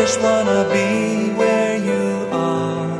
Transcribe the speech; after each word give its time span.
just 0.00 0.22
wanna 0.22 0.62
be 0.72 1.32
where 1.40 1.76
you 1.90 2.06
are, 2.30 2.98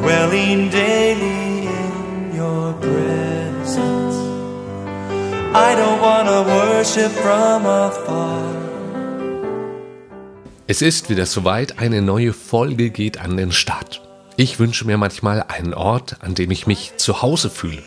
dwelling 0.00 0.68
daily 0.70 1.68
in 1.80 1.92
your 2.40 2.72
presence. 2.86 4.16
I 5.54 5.70
don't 5.80 6.00
wanna 6.08 6.38
worship 6.42 7.12
from 7.22 7.66
afar. 7.66 8.42
Es 10.66 10.82
ist 10.82 11.08
wieder 11.08 11.26
soweit, 11.26 11.78
eine 11.78 12.02
neue 12.02 12.32
Folge 12.32 12.90
geht 12.90 13.18
an 13.18 13.36
den 13.36 13.52
Start. 13.52 14.00
Ich 14.36 14.58
wünsche 14.58 14.86
mir 14.86 14.98
manchmal 14.98 15.44
einen 15.46 15.74
Ort, 15.74 16.16
an 16.20 16.34
dem 16.34 16.50
ich 16.50 16.66
mich 16.66 16.96
zu 16.96 17.22
Hause 17.22 17.48
fühle. 17.48 17.82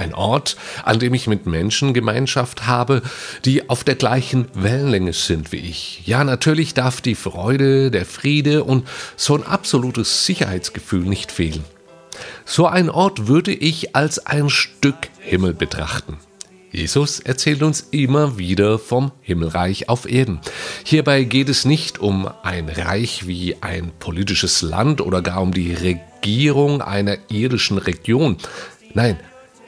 Ein 0.00 0.14
Ort, 0.14 0.56
an 0.82 0.98
dem 0.98 1.12
ich 1.12 1.26
mit 1.26 1.44
Menschen 1.44 1.92
Gemeinschaft 1.92 2.66
habe, 2.66 3.02
die 3.44 3.68
auf 3.68 3.84
der 3.84 3.96
gleichen 3.96 4.48
Wellenlänge 4.54 5.12
sind 5.12 5.52
wie 5.52 5.58
ich. 5.58 6.00
Ja, 6.06 6.24
natürlich 6.24 6.72
darf 6.72 7.02
die 7.02 7.14
Freude, 7.14 7.90
der 7.90 8.06
Friede 8.06 8.64
und 8.64 8.88
so 9.16 9.34
ein 9.34 9.44
absolutes 9.44 10.24
Sicherheitsgefühl 10.24 11.02
nicht 11.02 11.30
fehlen. 11.30 11.64
So 12.46 12.66
ein 12.66 12.88
Ort 12.88 13.28
würde 13.28 13.52
ich 13.52 13.94
als 13.94 14.24
ein 14.24 14.48
Stück 14.48 15.10
Himmel 15.18 15.52
betrachten. 15.52 16.16
Jesus 16.72 17.20
erzählt 17.20 17.62
uns 17.62 17.88
immer 17.90 18.38
wieder 18.38 18.78
vom 18.78 19.12
Himmelreich 19.20 19.90
auf 19.90 20.10
Erden. 20.10 20.40
Hierbei 20.82 21.24
geht 21.24 21.50
es 21.50 21.66
nicht 21.66 21.98
um 21.98 22.26
ein 22.42 22.70
Reich 22.70 23.26
wie 23.26 23.56
ein 23.60 23.92
politisches 23.98 24.62
Land 24.62 25.02
oder 25.02 25.20
gar 25.20 25.42
um 25.42 25.52
die 25.52 25.74
Regierung 25.74 26.80
einer 26.80 27.18
irdischen 27.28 27.76
Region. 27.76 28.38
Nein, 28.94 29.18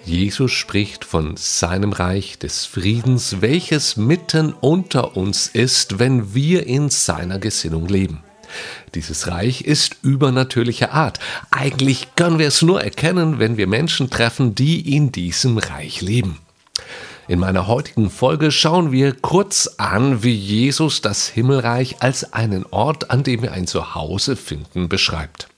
Jesus 0.05 0.51
spricht 0.51 1.05
von 1.05 1.37
seinem 1.37 1.93
Reich 1.93 2.39
des 2.39 2.67
Friedens, 2.67 3.41
welches 3.41 3.97
mitten 3.97 4.53
unter 4.53 5.17
uns 5.17 5.47
ist, 5.47 6.01
wenn 6.01 6.35
wir 6.35 6.67
in 6.67 6.91
seiner 6.91 7.39
Gesinnung 7.39 7.87
leben. 7.87 8.25
Dieses 8.95 9.29
Reich 9.29 9.63
ist 9.63 9.97
übernatürlicher 10.03 10.93
Art. 10.93 11.21
Eigentlich 11.51 12.15
können 12.17 12.39
wir 12.41 12.49
es 12.49 12.63
nur 12.63 12.83
erkennen, 12.83 13.39
wenn 13.39 13.57
wir 13.57 13.67
Menschen 13.67 14.11
treffen, 14.11 14.55
die 14.55 14.95
in 14.97 15.13
diesem 15.13 15.59
Reich 15.59 16.01
leben. 16.01 16.39
In 17.29 17.39
meiner 17.39 17.69
heutigen 17.69 18.11
Folge 18.11 18.51
schauen 18.51 18.91
wir 18.91 19.13
kurz 19.15 19.75
an, 19.79 20.25
wie 20.25 20.35
Jesus 20.35 21.01
das 21.01 21.29
Himmelreich 21.29 22.03
als 22.03 22.33
einen 22.33 22.67
Ort, 22.67 23.11
an 23.11 23.23
dem 23.23 23.43
wir 23.43 23.53
ein 23.53 23.69
Zuhause 23.69 24.35
finden, 24.35 24.89
beschreibt. 24.89 25.49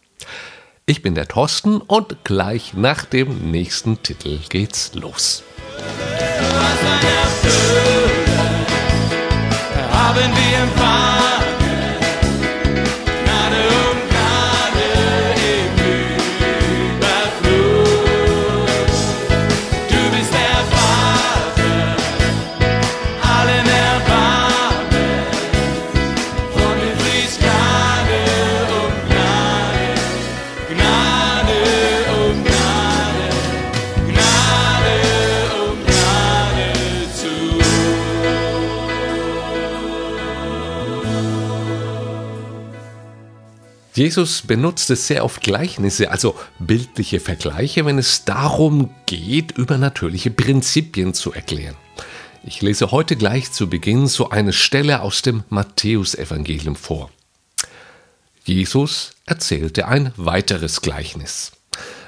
Ich 0.87 1.01
bin 1.01 1.15
der 1.15 1.27
Thorsten 1.27 1.81
und 1.81 2.25
gleich 2.25 2.75
nach 2.75 3.07
dem 3.07 3.51
nächsten 3.51 4.03
Titel 4.03 4.39
geht's 4.51 4.95
los. 4.95 5.43
Jesus 44.04 44.42
benutzte 44.42 44.97
sehr 44.97 45.25
oft 45.25 45.41
Gleichnisse, 45.41 46.10
also 46.10 46.38
bildliche 46.59 47.20
Vergleiche, 47.20 47.87
wenn 47.87 47.97
es 47.97 48.26
darum 48.26 48.91
geht, 49.06 49.53
übernatürliche 49.53 50.31
Prinzipien 50.31 51.15
zu 51.15 51.32
erklären. 51.32 51.75
Ich 52.43 52.60
lese 52.60 52.91
heute 52.91 53.16
gleich 53.16 53.50
zu 53.50 53.70
Beginn 53.70 54.06
so 54.06 54.28
eine 54.28 54.53
Stelle 54.53 55.00
aus 55.00 55.22
dem 55.22 55.43
Matthäusevangelium 55.48 56.76
vor. 56.76 57.10
Jesus 58.44 59.12
erzählte 59.25 59.88
ein 59.88 60.12
weiteres 60.16 60.82
Gleichnis. 60.82 61.53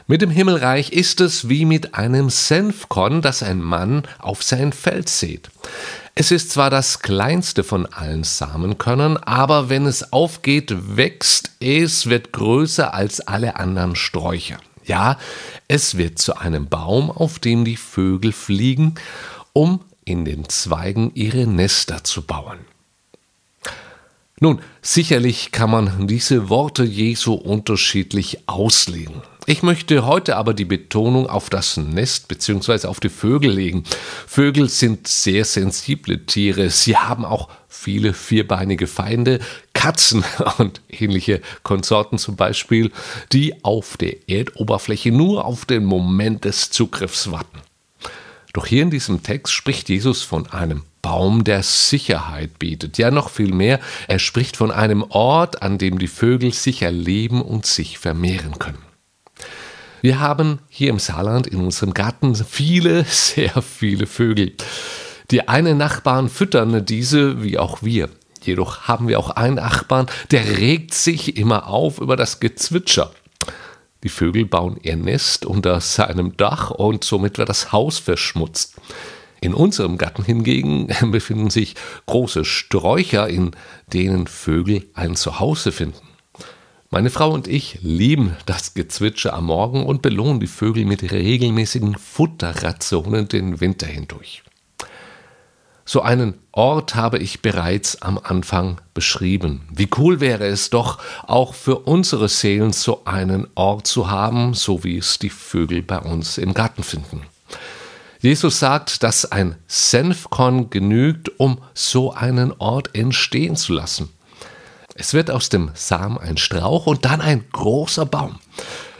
Mit 0.08 0.22
dem 0.22 0.30
Himmelreich 0.30 0.92
ist 0.92 1.20
es 1.20 1.48
wie 1.48 1.64
mit 1.64 1.96
einem 1.96 2.30
Senfkorn, 2.30 3.22
das 3.22 3.42
ein 3.42 3.60
Mann 3.60 4.04
auf 4.20 4.44
sein 4.44 4.72
Feld 4.72 5.08
sät. 5.08 5.50
Es 6.14 6.30
ist 6.30 6.52
zwar 6.52 6.70
das 6.70 7.00
kleinste 7.00 7.64
von 7.64 7.86
allen 7.86 8.22
Samenkörnern, 8.22 9.16
aber 9.16 9.68
wenn 9.68 9.84
es 9.84 10.12
aufgeht, 10.12 10.96
wächst 10.96 11.50
es, 11.58 12.06
wird 12.06 12.32
größer 12.32 12.94
als 12.94 13.20
alle 13.20 13.56
anderen 13.56 13.96
Sträucher. 13.96 14.58
Ja, 14.84 15.18
es 15.66 15.96
wird 15.96 16.20
zu 16.20 16.36
einem 16.36 16.68
Baum, 16.68 17.10
auf 17.10 17.40
dem 17.40 17.64
die 17.64 17.76
Vögel 17.76 18.30
fliegen, 18.30 18.94
um 19.52 19.80
in 20.04 20.24
den 20.24 20.48
Zweigen 20.48 21.10
ihre 21.14 21.48
Nester 21.48 22.04
zu 22.04 22.22
bauen. 22.22 22.58
Nun, 24.38 24.60
sicherlich 24.82 25.50
kann 25.50 25.70
man 25.70 26.06
diese 26.08 26.50
Worte 26.50 26.84
Jesu 26.84 27.32
unterschiedlich 27.32 28.40
auslegen. 28.46 29.22
Ich 29.46 29.62
möchte 29.62 30.04
heute 30.04 30.36
aber 30.36 30.52
die 30.52 30.66
Betonung 30.66 31.26
auf 31.26 31.48
das 31.48 31.78
Nest 31.78 32.28
bzw. 32.28 32.86
auf 32.86 33.00
die 33.00 33.08
Vögel 33.08 33.52
legen. 33.52 33.84
Vögel 34.26 34.68
sind 34.68 35.08
sehr 35.08 35.46
sensible 35.46 36.26
Tiere. 36.26 36.68
Sie 36.68 36.98
haben 36.98 37.24
auch 37.24 37.48
viele 37.66 38.12
vierbeinige 38.12 38.86
Feinde, 38.86 39.38
Katzen 39.72 40.22
und 40.58 40.82
ähnliche 40.90 41.40
Konsorten 41.62 42.18
zum 42.18 42.36
Beispiel, 42.36 42.92
die 43.32 43.64
auf 43.64 43.96
der 43.96 44.28
Erdoberfläche 44.28 45.12
nur 45.12 45.46
auf 45.46 45.64
den 45.64 45.86
Moment 45.86 46.44
des 46.44 46.68
Zugriffs 46.68 47.30
warten. 47.30 47.60
Doch 48.52 48.66
hier 48.66 48.82
in 48.82 48.90
diesem 48.90 49.22
Text 49.22 49.54
spricht 49.54 49.88
Jesus 49.88 50.22
von 50.22 50.46
einem 50.48 50.82
Baum 51.06 51.44
der 51.44 51.62
Sicherheit 51.62 52.58
bietet. 52.58 52.98
Ja, 52.98 53.12
noch 53.12 53.30
viel 53.30 53.54
mehr, 53.54 53.78
er 54.08 54.18
spricht 54.18 54.56
von 54.56 54.72
einem 54.72 55.04
Ort, 55.04 55.62
an 55.62 55.78
dem 55.78 56.00
die 56.00 56.08
Vögel 56.08 56.52
sicher 56.52 56.90
leben 56.90 57.42
und 57.42 57.64
sich 57.64 57.96
vermehren 57.96 58.58
können. 58.58 58.82
Wir 60.02 60.18
haben 60.18 60.58
hier 60.68 60.90
im 60.90 60.98
Saarland 60.98 61.46
in 61.46 61.60
unserem 61.60 61.94
Garten 61.94 62.34
viele, 62.34 63.04
sehr 63.08 63.62
viele 63.62 64.08
Vögel. 64.08 64.54
Die 65.30 65.46
einen 65.46 65.78
Nachbarn 65.78 66.28
füttern 66.28 66.84
diese 66.84 67.40
wie 67.40 67.56
auch 67.56 67.84
wir. 67.84 68.08
Jedoch 68.42 68.88
haben 68.88 69.06
wir 69.06 69.20
auch 69.20 69.30
einen 69.30 69.54
Nachbarn, 69.54 70.06
der 70.32 70.58
regt 70.58 70.92
sich 70.92 71.36
immer 71.36 71.68
auf 71.68 72.00
über 72.00 72.16
das 72.16 72.40
Gezwitscher. 72.40 73.12
Die 74.02 74.08
Vögel 74.08 74.44
bauen 74.44 74.76
ihr 74.82 74.96
Nest 74.96 75.46
unter 75.46 75.80
seinem 75.80 76.36
Dach 76.36 76.72
und 76.72 77.04
somit 77.04 77.38
wird 77.38 77.48
das 77.48 77.70
Haus 77.70 78.00
verschmutzt. 78.00 78.74
In 79.46 79.54
unserem 79.54 79.96
Garten 79.96 80.24
hingegen 80.24 80.88
befinden 81.12 81.50
sich 81.50 81.76
große 82.06 82.44
Sträucher, 82.44 83.28
in 83.28 83.52
denen 83.92 84.26
Vögel 84.26 84.86
ein 84.92 85.14
Zuhause 85.14 85.70
finden. 85.70 86.08
Meine 86.90 87.10
Frau 87.10 87.30
und 87.30 87.46
ich 87.46 87.78
lieben 87.80 88.36
das 88.46 88.74
Gezwitscher 88.74 89.34
am 89.34 89.46
Morgen 89.46 89.86
und 89.86 90.02
belohnen 90.02 90.40
die 90.40 90.48
Vögel 90.48 90.84
mit 90.84 91.12
regelmäßigen 91.12 91.94
Futterrationen 91.94 93.28
den 93.28 93.60
Winter 93.60 93.86
hindurch. 93.86 94.42
So 95.84 96.02
einen 96.02 96.34
Ort 96.50 96.96
habe 96.96 97.18
ich 97.18 97.40
bereits 97.40 98.02
am 98.02 98.18
Anfang 98.18 98.80
beschrieben. 98.94 99.60
Wie 99.72 99.88
cool 99.96 100.18
wäre 100.18 100.46
es 100.46 100.70
doch, 100.70 100.98
auch 101.24 101.54
für 101.54 101.78
unsere 101.78 102.28
Seelen 102.28 102.72
so 102.72 103.04
einen 103.04 103.46
Ort 103.54 103.86
zu 103.86 104.10
haben, 104.10 104.54
so 104.54 104.82
wie 104.82 104.98
es 104.98 105.20
die 105.20 105.30
Vögel 105.30 105.82
bei 105.82 106.00
uns 106.00 106.36
im 106.36 106.52
Garten 106.52 106.82
finden. 106.82 107.22
Jesus 108.26 108.58
sagt, 108.58 109.04
dass 109.04 109.30
ein 109.30 109.54
Senfkorn 109.68 110.68
genügt, 110.68 111.38
um 111.38 111.62
so 111.74 112.12
einen 112.12 112.50
Ort 112.58 112.92
entstehen 112.92 113.54
zu 113.54 113.72
lassen. 113.72 114.08
Es 114.96 115.14
wird 115.14 115.30
aus 115.30 115.48
dem 115.48 115.70
Samen 115.74 116.18
ein 116.18 116.36
Strauch 116.36 116.88
und 116.88 117.04
dann 117.04 117.20
ein 117.20 117.44
großer 117.52 118.04
Baum. 118.04 118.40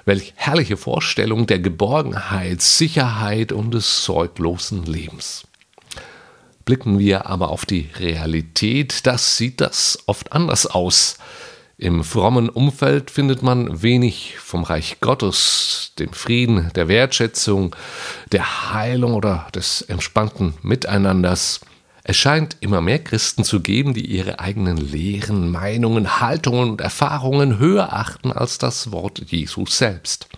Welch 0.05 0.33
herrliche 0.37 0.77
Vorstellung 0.77 1.49
der 1.49 1.59
Geborgenheit, 1.59 2.63
Sicherheit 2.63 3.51
und 3.51 3.75
des 3.75 4.05
sorglosen 4.05 4.85
Lebens. 4.85 5.49
Blicken 6.65 7.01
wir 7.01 7.27
aber 7.27 7.51
auf 7.51 7.67
die 7.67 7.91
Realität, 7.99 9.09
das 9.09 9.37
sieht 9.37 9.61
das 9.61 9.99
oft 10.07 10.33
anders 10.33 10.67
aus. 10.67 11.19
Im 11.79 12.05
frommen 12.05 12.49
Umfeld 12.49 13.11
findet 13.11 13.43
man 13.43 13.83
wenig 13.83 14.37
vom 14.39 14.65
Reich 14.65 14.97
Gottes, 15.03 15.93
dem 15.99 16.11
Frieden, 16.15 16.71
der 16.75 16.89
Wertschätzung, 16.89 17.77
der 18.33 18.73
Heilung 18.73 19.13
oder 19.13 19.47
des 19.55 19.83
entspannten 19.83 20.55
Miteinanders. 20.63 21.61
Es 22.03 22.17
scheint 22.17 22.57
immer 22.61 22.81
mehr 22.81 22.99
Christen 22.99 23.45
zu 23.45 23.61
geben, 23.61 23.93
die 23.93 24.07
ihre 24.07 24.39
eigenen 24.41 24.79
Lehren, 24.79 25.51
Meinungen, 25.51 26.19
Haltungen 26.19 26.71
und 26.71 26.81
Erfahrungen 26.81 27.59
höher 27.59 27.93
achten 27.93 28.33
als 28.33 28.57
das 28.57 28.91
Wort 28.91 29.25
Jesus 29.27 29.77
selbst. 29.77 30.29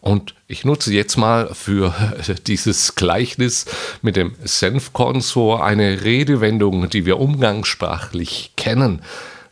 Und 0.00 0.34
ich 0.48 0.64
nutze 0.64 0.92
jetzt 0.92 1.16
mal 1.16 1.54
für 1.54 1.94
dieses 2.48 2.96
Gleichnis 2.96 3.66
mit 4.02 4.16
dem 4.16 4.34
Senfkorn 4.42 5.20
so 5.20 5.54
eine 5.54 6.02
Redewendung, 6.02 6.90
die 6.90 7.06
wir 7.06 7.20
umgangssprachlich 7.20 8.54
kennen. 8.56 9.00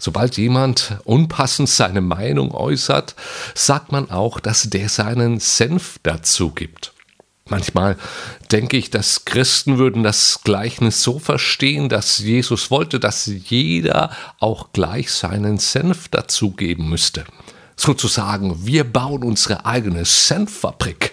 Sobald 0.05 0.37
jemand 0.37 0.97
unpassend 1.05 1.69
seine 1.69 2.01
Meinung 2.01 2.53
äußert, 2.53 3.15
sagt 3.55 3.93
man 3.93 4.11
auch, 4.11 4.41
dass 4.41 4.69
der 4.69 4.89
seinen 4.89 5.39
Senf 5.39 6.01
dazu 6.03 6.51
gibt. 6.51 6.93
Manchmal 7.49 7.97
denke 8.51 8.77
ich, 8.77 8.91
dass 8.91 9.27
Christen 9.27 9.79
würden 9.79 10.03
das 10.03 10.41
Gleichnis 10.43 11.05
so 11.05 11.21
verstehen, 11.21 11.89
dass 11.89 12.19
Jesus 12.19 12.73
wollte, 12.73 12.99
dass 12.99 13.27
jeder 13.27 14.11
auch 14.41 14.73
gleich 14.73 15.13
seinen 15.13 15.59
Senf 15.59 16.09
dazugeben 16.09 16.89
müsste. 16.89 17.23
Sozusagen, 17.77 18.67
wir 18.67 18.83
bauen 18.83 19.23
unsere 19.23 19.67
eigene 19.67 20.05
Senffabrik. 20.05 21.13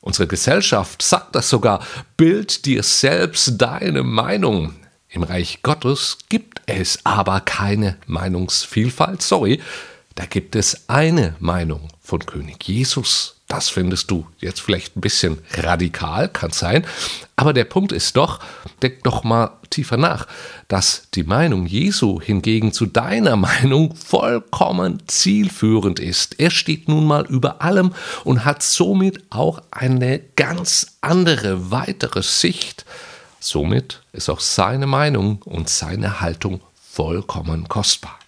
Unsere 0.00 0.26
Gesellschaft 0.26 1.02
sagt 1.02 1.36
das 1.36 1.48
sogar, 1.48 1.86
bild 2.16 2.64
dir 2.66 2.82
selbst 2.82 3.52
deine 3.58 4.02
Meinung. 4.02 4.74
Im 5.10 5.22
Reich 5.22 5.60
Gottes 5.62 6.18
gibt 6.28 6.60
es 6.66 7.04
aber 7.04 7.40
keine 7.40 7.96
Meinungsvielfalt. 8.06 9.22
Sorry, 9.22 9.60
da 10.14 10.26
gibt 10.26 10.54
es 10.54 10.88
eine 10.88 11.34
Meinung 11.40 11.88
von 12.00 12.26
König 12.26 12.68
Jesus. 12.68 13.36
Das 13.46 13.70
findest 13.70 14.10
du 14.10 14.26
jetzt 14.40 14.60
vielleicht 14.60 14.96
ein 14.96 15.00
bisschen 15.00 15.38
radikal, 15.54 16.28
kann 16.28 16.50
sein. 16.50 16.86
Aber 17.36 17.54
der 17.54 17.64
Punkt 17.64 17.92
ist 17.92 18.18
doch, 18.18 18.40
denk 18.82 19.02
doch 19.04 19.24
mal 19.24 19.52
tiefer 19.70 19.96
nach, 19.96 20.26
dass 20.68 21.08
die 21.14 21.22
Meinung 21.22 21.64
Jesu 21.64 22.20
hingegen 22.20 22.74
zu 22.74 22.84
deiner 22.84 23.36
Meinung 23.36 23.94
vollkommen 23.96 25.02
zielführend 25.06 26.00
ist. 26.00 26.38
Er 26.38 26.50
steht 26.50 26.88
nun 26.88 27.06
mal 27.06 27.24
über 27.26 27.62
allem 27.62 27.94
und 28.24 28.44
hat 28.44 28.62
somit 28.62 29.24
auch 29.30 29.62
eine 29.70 30.18
ganz 30.36 30.98
andere, 31.00 31.70
weitere 31.70 32.22
Sicht 32.22 32.84
Somit 33.40 34.02
ist 34.12 34.28
auch 34.28 34.40
seine 34.40 34.86
Meinung 34.86 35.42
und 35.44 35.68
seine 35.68 36.20
Haltung 36.20 36.60
vollkommen 36.74 37.68
kostbar. 37.68 38.18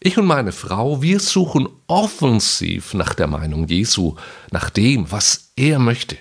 Ich 0.00 0.18
und 0.18 0.26
meine 0.26 0.52
Frau, 0.52 1.00
wir 1.00 1.20
suchen 1.20 1.68
offensiv 1.86 2.92
nach 2.92 3.14
der 3.14 3.28
Meinung 3.28 3.68
Jesu, 3.68 4.16
nach 4.50 4.68
dem, 4.68 5.10
was 5.10 5.52
er 5.56 5.78
möchte. 5.78 6.16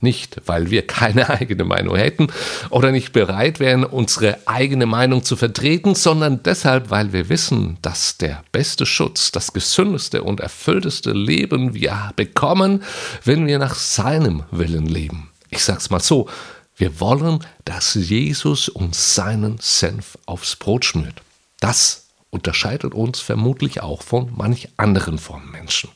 Nicht, 0.00 0.40
weil 0.46 0.70
wir 0.70 0.86
keine 0.86 1.28
eigene 1.40 1.64
Meinung 1.64 1.96
hätten 1.96 2.28
oder 2.70 2.92
nicht 2.92 3.12
bereit 3.12 3.60
wären, 3.60 3.84
unsere 3.84 4.38
eigene 4.46 4.86
Meinung 4.86 5.24
zu 5.24 5.36
vertreten, 5.36 5.94
sondern 5.94 6.42
deshalb, 6.44 6.90
weil 6.90 7.12
wir 7.12 7.28
wissen, 7.28 7.78
dass 7.82 8.16
der 8.16 8.44
beste 8.52 8.86
Schutz, 8.86 9.32
das 9.32 9.52
gesündeste 9.52 10.22
und 10.22 10.40
erfüllteste 10.40 11.12
Leben 11.12 11.74
wir 11.74 12.12
bekommen, 12.14 12.84
wenn 13.24 13.46
wir 13.46 13.58
nach 13.58 13.74
seinem 13.74 14.44
Willen 14.50 14.86
leben. 14.86 15.30
Ich 15.50 15.64
sag's 15.64 15.90
mal 15.90 16.00
so, 16.00 16.28
wir 16.76 17.00
wollen, 17.00 17.40
dass 17.64 17.94
Jesus 17.94 18.68
uns 18.68 19.14
seinen 19.14 19.58
Senf 19.60 20.18
aufs 20.26 20.56
Brot 20.56 20.84
schmiert. 20.84 21.22
Das 21.58 22.08
unterscheidet 22.30 22.92
uns 22.94 23.20
vermutlich 23.20 23.80
auch 23.80 24.02
von 24.02 24.30
manch 24.36 24.68
anderen 24.76 25.18
Formen 25.18 25.50
Menschen. 25.50 25.90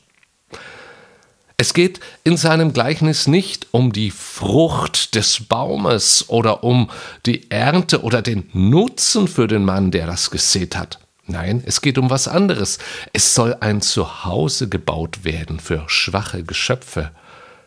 Es 1.57 1.75
geht 1.75 1.99
in 2.23 2.37
seinem 2.37 2.73
Gleichnis 2.73 3.27
nicht 3.27 3.67
um 3.69 3.93
die 3.93 4.09
Frucht 4.09 5.13
des 5.13 5.41
Baumes 5.41 6.27
oder 6.27 6.63
um 6.63 6.89
die 7.27 7.51
Ernte 7.51 8.01
oder 8.01 8.23
den 8.23 8.49
Nutzen 8.51 9.27
für 9.27 9.47
den 9.47 9.63
Mann, 9.63 9.91
der 9.91 10.07
das 10.07 10.31
gesät 10.31 10.75
hat. 10.75 10.97
Nein, 11.27 11.61
es 11.63 11.81
geht 11.81 11.99
um 11.99 12.09
was 12.09 12.27
anderes. 12.27 12.79
Es 13.13 13.35
soll 13.35 13.55
ein 13.59 13.81
Zuhause 13.81 14.69
gebaut 14.69 15.23
werden 15.23 15.59
für 15.59 15.83
schwache 15.85 16.43
Geschöpfe. 16.43 17.11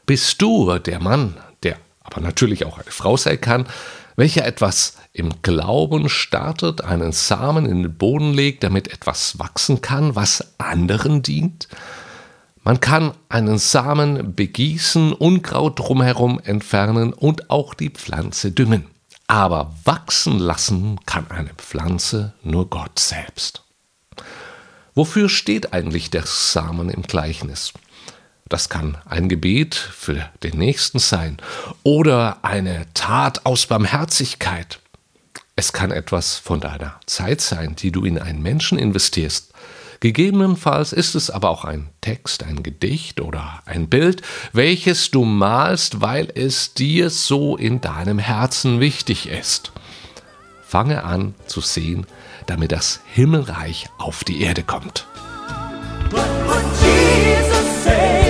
Bist 0.07 0.43
du 0.43 0.77
der 0.81 0.99
Mann, 0.99 1.37
aber 2.05 2.21
natürlich 2.21 2.65
auch 2.65 2.79
eine 2.79 2.91
Frau 2.91 3.17
sein 3.17 3.41
kann, 3.41 3.67
welcher 4.17 4.47
etwas 4.47 4.99
im 5.13 5.43
Glauben 5.43 6.09
startet, 6.09 6.83
einen 6.83 7.13
Samen 7.13 7.67
in 7.67 7.83
den 7.83 7.97
Boden 7.97 8.33
legt, 8.33 8.63
damit 8.63 8.93
etwas 8.93 9.39
wachsen 9.39 9.81
kann, 9.81 10.15
was 10.15 10.55
anderen 10.59 11.23
dient. 11.23 11.69
Man 12.63 12.81
kann 12.81 13.13
einen 13.29 13.59
Samen 13.59 14.35
begießen, 14.35 15.13
Unkraut 15.13 15.79
drumherum 15.79 16.41
entfernen 16.43 17.13
und 17.13 17.51
auch 17.51 17.75
die 17.75 17.91
Pflanze 17.91 18.53
düngen. 18.53 18.87
Aber 19.27 19.75
wachsen 19.85 20.39
lassen 20.39 21.01
kann 21.07 21.31
eine 21.31 21.55
Pflanze 21.55 22.35
nur 22.43 22.69
Gott 22.71 22.99
selbst. 22.99 23.63
Wofür 24.95 25.29
steht 25.29 25.73
eigentlich 25.73 26.11
der 26.11 26.25
Samen 26.25 26.89
im 26.89 27.03
Gleichnis? 27.03 27.73
Das 28.49 28.69
kann 28.69 28.99
ein 29.07 29.29
Gebet 29.29 29.75
für 29.75 30.29
den 30.43 30.59
Nächsten 30.59 30.99
sein 30.99 31.39
oder 31.83 32.39
eine 32.43 32.87
Tat 32.93 33.47
aus 33.47 33.67
Barmherzigkeit. 33.67 34.81
Es 35.57 35.73
kann 35.73 35.91
etwas 35.91 36.37
von 36.37 36.61
deiner 36.61 37.01
Zeit 37.07 37.41
sein, 37.41 37.75
die 37.77 37.91
du 37.91 38.05
in 38.05 38.19
einen 38.19 38.43
Menschen 38.43 38.77
investierst. 38.77 39.53
Gegebenenfalls 40.01 40.93
ist 40.93 41.15
es 41.15 41.31
aber 41.31 41.49
auch 41.49 41.65
ein 41.65 41.89
Text, 42.03 42.43
ein 42.43 42.63
Gedicht 42.63 43.21
oder 43.23 43.63
ein 43.65 43.89
Bild, 43.89 44.21
welches 44.53 45.11
du 45.11 45.25
malst, 45.25 46.03
weil 46.03 46.31
es 46.35 46.75
dir 46.75 47.09
so 47.09 47.57
in 47.57 47.81
deinem 47.81 48.19
Herzen 48.19 48.81
wichtig 48.81 49.29
ist. 49.29 49.73
Fange 50.67 51.05
an 51.05 51.35
zu 51.47 51.63
sehen, 51.63 52.07
damit 52.47 52.73
das 52.73 53.01
Himmelreich 53.07 53.87
auf 53.97 54.25
die 54.25 54.43
Erde 54.43 54.65
kommt. 54.65 55.07
What 56.11 56.29
would 56.47 56.65
Jesus 56.83 57.85
say? 57.85 58.24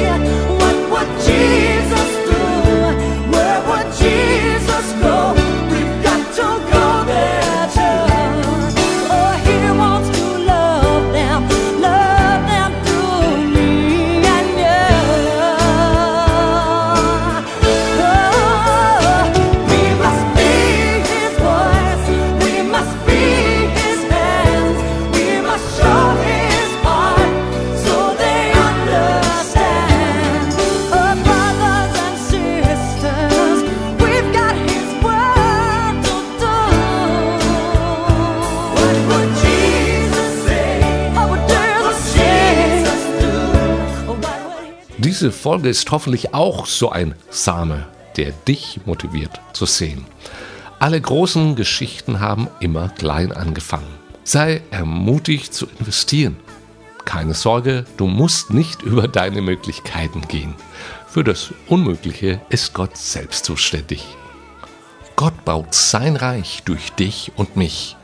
Diese 45.14 45.30
Folge 45.30 45.68
ist 45.68 45.88
hoffentlich 45.92 46.34
auch 46.34 46.66
so 46.66 46.90
ein 46.90 47.14
Same, 47.30 47.86
der 48.16 48.32
dich 48.32 48.80
motiviert 48.84 49.40
zu 49.52 49.64
sehen. 49.64 50.04
Alle 50.80 51.00
großen 51.00 51.54
Geschichten 51.54 52.18
haben 52.18 52.48
immer 52.58 52.88
klein 52.88 53.30
angefangen. 53.30 53.94
Sei 54.24 54.60
ermutigt 54.72 55.54
zu 55.54 55.68
investieren. 55.78 56.36
Keine 57.04 57.34
Sorge, 57.34 57.84
du 57.96 58.08
musst 58.08 58.52
nicht 58.52 58.82
über 58.82 59.06
deine 59.06 59.40
Möglichkeiten 59.40 60.22
gehen. 60.22 60.56
Für 61.06 61.22
das 61.22 61.54
Unmögliche 61.68 62.40
ist 62.48 62.74
Gott 62.74 62.96
selbst 62.96 63.44
zuständig. 63.44 64.04
Gott 65.14 65.44
baut 65.44 65.74
sein 65.74 66.16
Reich 66.16 66.64
durch 66.64 66.90
dich 66.90 67.30
und 67.36 67.54
mich. 67.54 67.96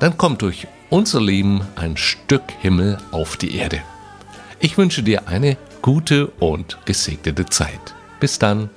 Dann 0.00 0.16
kommt 0.16 0.40
durch 0.40 0.66
unser 0.88 1.20
Leben 1.20 1.60
ein 1.76 1.98
Stück 1.98 2.44
Himmel 2.62 2.96
auf 3.10 3.36
die 3.36 3.54
Erde. 3.54 3.82
Ich 4.60 4.78
wünsche 4.78 5.02
dir 5.02 5.28
eine 5.28 5.58
gute 5.84 6.28
und 6.40 6.78
gesegnete 6.86 7.44
Zeit. 7.44 7.94
Bis 8.18 8.38
dann. 8.38 8.70